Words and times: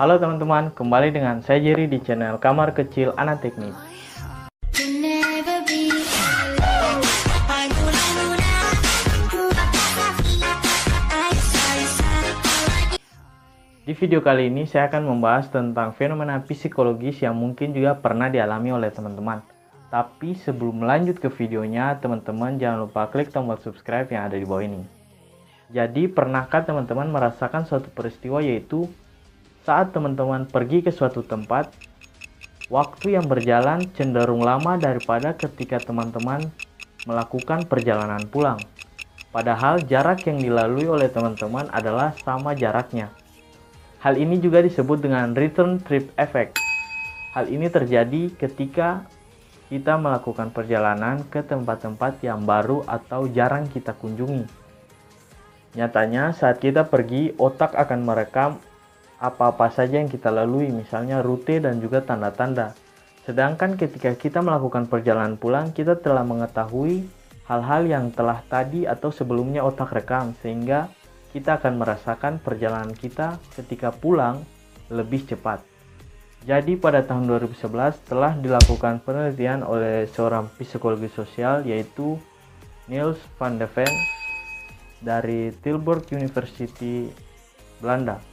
Halo 0.00 0.16
teman-teman, 0.16 0.72
kembali 0.72 1.12
dengan 1.12 1.44
saya 1.44 1.60
Jerry 1.60 1.84
di 1.84 2.00
channel 2.00 2.40
Kamar 2.40 2.72
Kecil 2.72 3.12
Anak 3.12 3.44
Teknik. 3.44 3.76
Di 13.84 13.92
video 13.92 14.24
kali 14.24 14.48
ini 14.48 14.64
saya 14.64 14.88
akan 14.88 15.12
membahas 15.12 15.52
tentang 15.52 15.92
fenomena 15.92 16.40
psikologis 16.40 17.20
yang 17.20 17.36
mungkin 17.36 17.76
juga 17.76 17.92
pernah 17.92 18.32
dialami 18.32 18.72
oleh 18.72 18.88
teman-teman. 18.88 19.44
Tapi 19.92 20.40
sebelum 20.40 20.88
melanjut 20.88 21.20
ke 21.20 21.28
videonya, 21.28 22.00
teman-teman 22.00 22.56
jangan 22.56 22.88
lupa 22.88 23.12
klik 23.12 23.28
tombol 23.28 23.60
subscribe 23.60 24.08
yang 24.08 24.24
ada 24.24 24.40
di 24.40 24.48
bawah 24.48 24.64
ini. 24.64 24.88
Jadi, 25.68 26.08
pernahkah 26.08 26.64
teman-teman 26.64 27.12
merasakan 27.12 27.68
suatu 27.68 27.92
peristiwa 27.92 28.40
yaitu 28.40 28.88
saat 29.62 29.94
teman-teman 29.94 30.46
pergi 30.50 30.82
ke 30.82 30.90
suatu 30.90 31.22
tempat, 31.22 31.70
waktu 32.66 33.14
yang 33.14 33.30
berjalan 33.30 33.86
cenderung 33.94 34.42
lama 34.42 34.74
daripada 34.74 35.34
ketika 35.38 35.78
teman-teman 35.78 36.50
melakukan 37.06 37.66
perjalanan 37.66 38.22
pulang. 38.26 38.58
Padahal 39.32 39.80
jarak 39.86 40.28
yang 40.28 40.42
dilalui 40.42 40.90
oleh 40.90 41.08
teman-teman 41.08 41.70
adalah 41.72 42.12
sama 42.20 42.52
jaraknya. 42.52 43.08
Hal 44.02 44.18
ini 44.18 44.42
juga 44.42 44.60
disebut 44.60 44.98
dengan 44.98 45.32
return 45.32 45.78
trip 45.80 46.10
effect. 46.18 46.58
Hal 47.32 47.48
ini 47.48 47.70
terjadi 47.70 48.34
ketika 48.34 49.06
kita 49.72 49.96
melakukan 49.96 50.52
perjalanan 50.52 51.24
ke 51.32 51.40
tempat-tempat 51.40 52.20
yang 52.20 52.44
baru 52.44 52.84
atau 52.84 53.24
jarang 53.30 53.64
kita 53.72 53.96
kunjungi. 53.96 54.44
Nyatanya, 55.72 56.36
saat 56.36 56.60
kita 56.60 56.84
pergi, 56.84 57.32
otak 57.40 57.72
akan 57.72 58.04
merekam 58.04 58.60
apa-apa 59.22 59.70
saja 59.70 60.02
yang 60.02 60.10
kita 60.10 60.34
lalui, 60.34 60.74
misalnya 60.74 61.22
rute 61.22 61.62
dan 61.62 61.78
juga 61.78 62.02
tanda-tanda. 62.02 62.74
Sedangkan 63.22 63.78
ketika 63.78 64.18
kita 64.18 64.42
melakukan 64.42 64.90
perjalanan 64.90 65.38
pulang, 65.38 65.70
kita 65.70 65.94
telah 65.94 66.26
mengetahui 66.26 67.06
hal-hal 67.46 67.86
yang 67.86 68.10
telah 68.10 68.42
tadi 68.50 68.82
atau 68.82 69.14
sebelumnya 69.14 69.62
otak 69.62 69.94
rekam, 69.94 70.34
sehingga 70.42 70.90
kita 71.30 71.62
akan 71.62 71.78
merasakan 71.78 72.42
perjalanan 72.42 72.90
kita 72.90 73.38
ketika 73.54 73.94
pulang 73.94 74.42
lebih 74.90 75.22
cepat. 75.22 75.62
Jadi 76.42 76.74
pada 76.74 77.06
tahun 77.06 77.30
2011 77.30 78.02
telah 78.02 78.34
dilakukan 78.34 79.06
penelitian 79.06 79.62
oleh 79.62 80.10
seorang 80.10 80.50
psikologi 80.58 81.06
sosial 81.06 81.62
yaitu 81.62 82.18
Niels 82.90 83.22
van 83.38 83.62
de 83.62 83.70
Ven 83.70 83.86
dari 84.98 85.54
Tilburg 85.62 86.10
University 86.10 87.06
Belanda. 87.78 88.31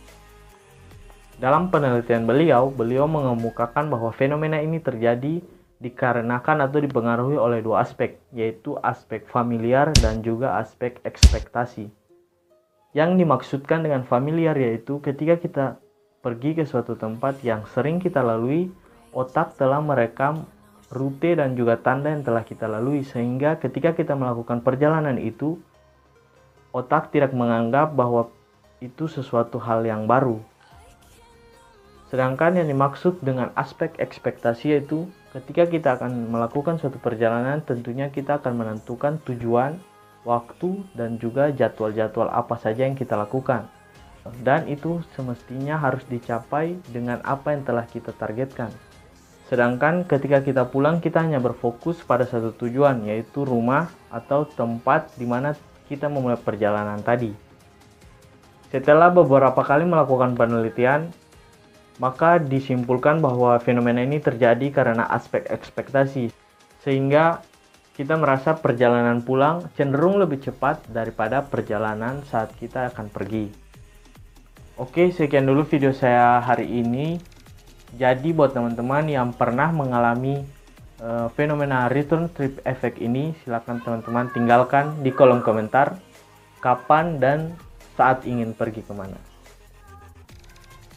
Dalam 1.39 1.71
penelitian 1.71 2.27
beliau, 2.27 2.67
beliau 2.67 3.07
mengemukakan 3.07 3.87
bahwa 3.87 4.11
fenomena 4.11 4.59
ini 4.59 4.83
terjadi 4.83 5.39
dikarenakan 5.79 6.67
atau 6.67 6.83
dipengaruhi 6.83 7.39
oleh 7.39 7.63
dua 7.63 7.87
aspek, 7.87 8.19
yaitu 8.35 8.75
aspek 8.83 9.23
familiar 9.23 9.87
dan 10.03 10.19
juga 10.19 10.59
aspek 10.59 10.99
ekspektasi. 11.07 11.87
Yang 12.91 13.23
dimaksudkan 13.23 13.87
dengan 13.87 14.03
familiar 14.03 14.51
yaitu 14.59 14.99
ketika 14.99 15.39
kita 15.39 15.65
pergi 16.19 16.59
ke 16.59 16.67
suatu 16.67 16.99
tempat 16.99 17.39
yang 17.39 17.63
sering 17.71 18.03
kita 18.03 18.19
lalui, 18.19 18.67
otak 19.15 19.55
telah 19.55 19.79
merekam 19.79 20.43
rute 20.91 21.39
dan 21.39 21.55
juga 21.55 21.79
tanda 21.79 22.11
yang 22.11 22.27
telah 22.27 22.43
kita 22.43 22.67
lalui 22.67 23.07
sehingga 23.07 23.55
ketika 23.63 23.95
kita 23.95 24.11
melakukan 24.11 24.59
perjalanan 24.59 25.15
itu 25.15 25.55
otak 26.75 27.15
tidak 27.15 27.31
menganggap 27.31 27.95
bahwa 27.95 28.27
itu 28.83 29.07
sesuatu 29.07 29.55
hal 29.55 29.87
yang 29.87 30.03
baru. 30.03 30.43
Sedangkan 32.09 32.57
yang 32.57 32.65
dimaksud 32.65 33.21
dengan 33.21 33.53
aspek 33.53 33.93
ekspektasi 34.01 34.73
yaitu 34.73 35.05
ketika 35.31 35.69
kita 35.69 35.89
akan 35.95 36.33
melakukan 36.33 36.81
suatu 36.81 36.97
perjalanan 36.97 37.61
tentunya 37.61 38.09
kita 38.09 38.41
akan 38.41 38.57
menentukan 38.57 39.21
tujuan 39.29 39.77
waktu, 40.27 40.83
dan 40.95 41.15
juga 41.21 41.51
jadwal-jadwal 41.53 42.27
apa 42.31 42.55
saja 42.59 42.83
yang 42.87 42.95
kita 42.97 43.15
lakukan. 43.15 43.67
Dan 44.43 44.67
itu 44.67 44.99
semestinya 45.15 45.79
harus 45.79 46.03
dicapai 46.05 46.77
dengan 46.91 47.23
apa 47.23 47.55
yang 47.55 47.63
telah 47.63 47.87
kita 47.87 48.11
targetkan. 48.13 48.69
Sedangkan 49.49 50.05
ketika 50.05 50.45
kita 50.45 50.69
pulang 50.69 51.01
kita 51.01 51.25
hanya 51.25 51.41
berfokus 51.41 51.97
pada 52.05 52.27
satu 52.27 52.53
tujuan 52.53 53.01
yaitu 53.09 53.41
rumah 53.41 53.89
atau 54.13 54.45
tempat 54.45 55.09
di 55.17 55.25
mana 55.25 55.57
kita 55.89 56.05
memulai 56.05 56.37
perjalanan 56.37 57.01
tadi. 57.01 57.33
Setelah 58.69 59.09
beberapa 59.09 59.65
kali 59.65 59.89
melakukan 59.89 60.37
penelitian, 60.37 61.09
maka 61.99 62.39
disimpulkan 62.39 63.19
bahwa 63.19 63.59
fenomena 63.59 63.99
ini 64.01 64.23
terjadi 64.23 64.71
karena 64.71 65.03
aspek 65.11 65.45
ekspektasi, 65.51 66.31
sehingga 66.81 67.43
kita 67.99 68.15
merasa 68.15 68.55
perjalanan 68.55 69.19
pulang 69.19 69.67
cenderung 69.75 70.23
lebih 70.23 70.39
cepat 70.39 70.87
daripada 70.87 71.43
perjalanan 71.43 72.23
saat 72.31 72.55
kita 72.55 72.95
akan 72.95 73.11
pergi. 73.11 73.51
Oke, 74.79 75.11
sekian 75.11 75.43
dulu 75.43 75.67
video 75.67 75.91
saya 75.91 76.39
hari 76.39 76.63
ini. 76.63 77.19
Jadi 77.99 78.31
buat 78.31 78.55
teman-teman 78.55 79.11
yang 79.11 79.35
pernah 79.35 79.75
mengalami 79.75 80.39
uh, 81.03 81.27
fenomena 81.35 81.91
return 81.91 82.31
trip 82.31 82.63
effect 82.63 82.95
ini, 83.03 83.35
silahkan 83.43 83.83
teman-teman 83.83 84.31
tinggalkan 84.31 84.95
di 85.03 85.11
kolom 85.11 85.43
komentar 85.43 85.99
kapan 86.63 87.19
dan 87.19 87.51
saat 87.99 88.23
ingin 88.23 88.55
pergi 88.55 88.79
ke 88.87 88.95
mana. 88.95 89.28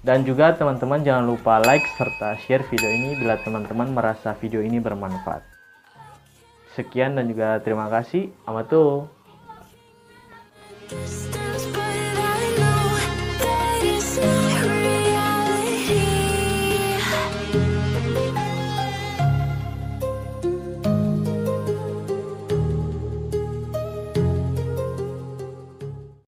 Dan 0.03 0.27
juga 0.27 0.51
teman-teman 0.59 1.07
jangan 1.07 1.23
lupa 1.31 1.63
like 1.63 1.87
serta 1.95 2.35
share 2.43 2.67
video 2.67 2.91
ini 2.91 3.23
bila 3.23 3.39
teman-teman 3.39 3.95
merasa 3.95 4.35
video 4.35 4.59
ini 4.59 4.83
bermanfaat. 4.83 5.47
Sekian 6.75 7.15
dan 7.15 7.31
juga 7.31 7.63
terima 7.63 7.87
kasih. 7.87 8.35
Amato. 8.43 9.07